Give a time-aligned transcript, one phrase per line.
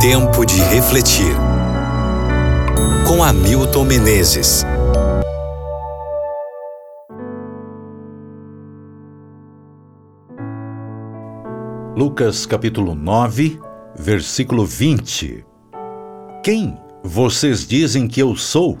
[0.00, 1.36] Tempo de refletir.
[3.06, 4.64] Com Hamilton Menezes.
[11.94, 13.60] Lucas capítulo 9,
[13.94, 15.44] versículo 20.
[16.42, 18.78] Quem vocês dizem que eu sou?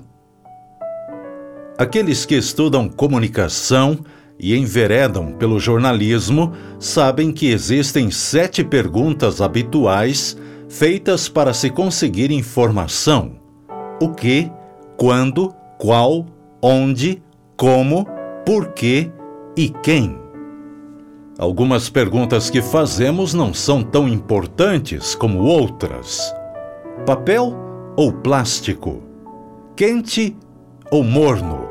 [1.76, 3.98] Aqueles que estudam comunicação
[4.38, 10.34] e enveredam pelo jornalismo sabem que existem sete perguntas habituais
[10.70, 13.32] feitas para se conseguir informação:
[14.00, 14.50] o que,
[14.96, 16.24] quando, qual,
[16.62, 17.22] onde,
[17.56, 18.06] como,
[18.46, 19.10] por quê
[19.56, 20.18] e quem.
[21.38, 26.34] Algumas perguntas que fazemos não são tão importantes como outras.
[27.06, 27.54] Papel
[27.96, 29.02] ou plástico?
[29.74, 30.36] Quente
[30.90, 31.68] ou morno?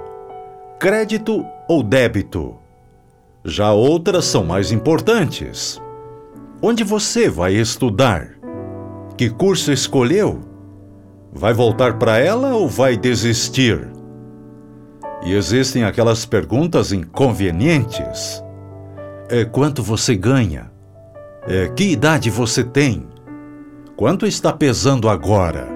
[0.79, 2.55] Crédito ou débito?
[3.45, 5.79] Já outras são mais importantes.
[6.61, 8.38] Onde você vai estudar?
[9.19, 10.39] Que curso escolheu?
[11.33, 13.85] Vai voltar para ela ou vai desistir?
[15.25, 18.41] E existem aquelas perguntas inconvenientes.
[19.27, 20.71] É, quanto você ganha?
[21.45, 23.05] É, que idade você tem?
[23.97, 25.67] Quanto está pesando agora?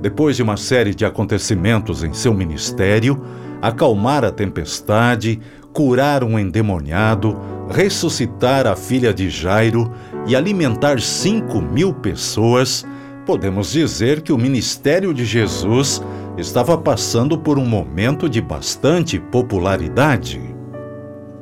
[0.00, 3.22] Depois de uma série de acontecimentos em seu ministério,
[3.60, 5.40] acalmar a tempestade,
[5.74, 9.92] curar um endemoniado, ressuscitar a filha de Jairo
[10.26, 12.84] e alimentar cinco mil pessoas,
[13.24, 16.02] podemos dizer que o ministério de Jesus
[16.36, 20.40] estava passando por um momento de bastante popularidade.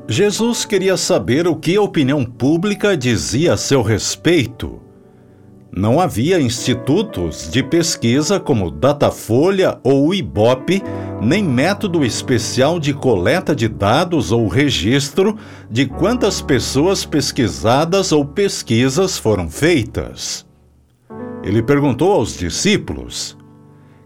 [0.06, 4.83] Jesus queria saber o que a opinião pública dizia a seu respeito
[5.76, 10.80] não havia institutos de pesquisa como Datafolha ou Ibope,
[11.20, 15.36] nem método especial de coleta de dados ou registro
[15.68, 20.46] de quantas pessoas pesquisadas ou pesquisas foram feitas.
[21.42, 23.36] Ele perguntou aos discípulos: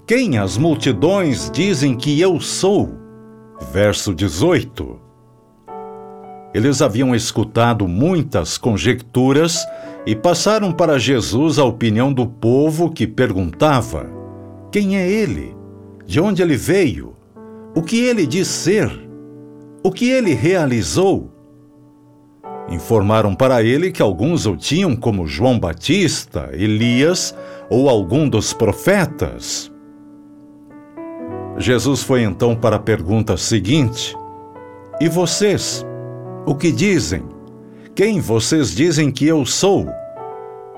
[0.07, 2.95] Quem as multidões dizem que eu sou?
[3.73, 5.08] Verso 18.
[6.55, 9.67] Eles haviam escutado muitas conjecturas
[10.07, 14.09] e passaram para Jesus a opinião do povo que perguntava:
[14.73, 15.55] Quem é ele?
[16.07, 17.15] De onde ele veio?
[17.75, 18.91] O que ele diz ser?
[19.85, 21.31] O que ele realizou?
[22.71, 27.35] Informaram para ele que alguns o tinham como João Batista, Elias
[27.71, 29.71] ou algum dos profetas.
[31.59, 34.17] Jesus foi então para a pergunta seguinte:
[35.01, 35.85] E vocês?
[36.49, 37.25] O que dizem?
[37.95, 39.87] Quem vocês dizem que eu sou?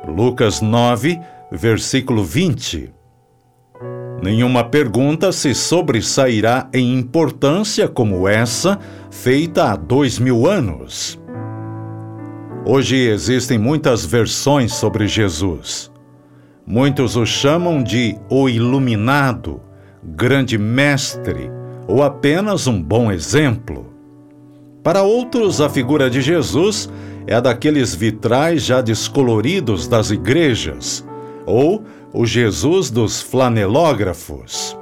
[0.05, 2.93] Lucas 9, versículo 20.
[4.21, 8.81] Nenhuma pergunta se sobressairá em importância como essa,
[9.13, 11.21] feita há dois mil anos.
[12.67, 15.89] Hoje existem muitas versões sobre Jesus.
[16.67, 19.61] Muitos o chamam de o Iluminado,
[20.03, 21.49] Grande Mestre
[21.87, 23.90] ou apenas um bom exemplo.
[24.83, 26.89] Para outros, a figura de Jesus
[27.27, 31.05] é a daqueles vitrais já descoloridos das igrejas,
[31.45, 34.77] ou o Jesus dos flanelógrafos.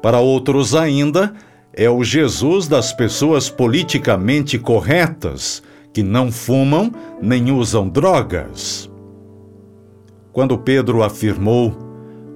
[0.00, 1.34] Para outros ainda,
[1.72, 8.88] é o Jesus das pessoas politicamente corretas, que não fumam nem usam drogas.
[10.32, 11.76] Quando Pedro afirmou: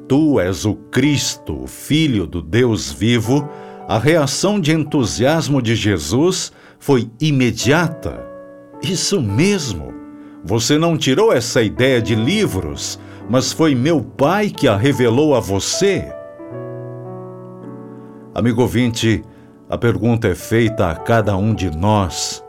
[0.09, 3.49] Tu és o Cristo, o Filho do Deus vivo,
[3.87, 8.25] a reação de entusiasmo de Jesus foi imediata.
[8.83, 9.93] Isso mesmo!
[10.43, 15.41] Você não tirou essa ideia de livros, mas foi meu pai que a revelou a
[15.41, 16.13] você.
[18.35, 19.23] Amigo ouvinte,
[19.69, 22.45] a pergunta é feita a cada um de nós: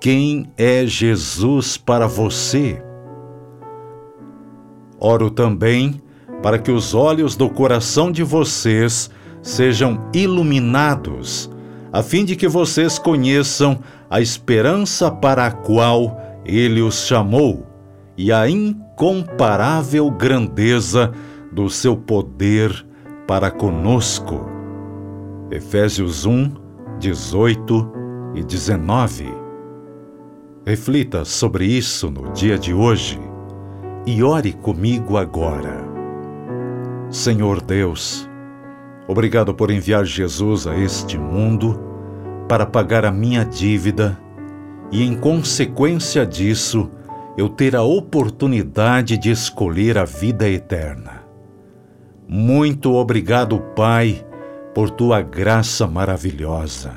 [0.00, 2.82] Quem é Jesus para você?
[4.98, 6.00] Oro também
[6.42, 9.10] para que os olhos do coração de vocês
[9.44, 11.50] sejam iluminados
[11.92, 13.78] a fim de que vocês conheçam
[14.10, 17.64] a esperança para a qual ele os chamou
[18.18, 21.12] e a incomparável grandeza
[21.52, 22.84] do seu poder
[23.28, 24.44] para conosco.
[25.52, 26.52] Efésios 1,
[26.98, 27.92] 18
[28.34, 29.32] e 19.
[30.66, 33.20] Reflita sobre isso no dia de hoje
[34.04, 35.84] e ore comigo agora.
[37.08, 38.28] Senhor Deus,
[39.06, 41.78] Obrigado por enviar Jesus a este mundo
[42.48, 44.18] para pagar a minha dívida
[44.90, 46.90] e, em consequência disso,
[47.36, 51.24] eu ter a oportunidade de escolher a vida eterna.
[52.28, 54.24] Muito obrigado, Pai,
[54.74, 56.92] por tua graça maravilhosa.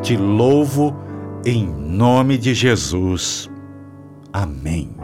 [0.00, 0.96] Te louvo
[1.44, 3.50] em nome de Jesus.
[4.32, 5.01] Amém.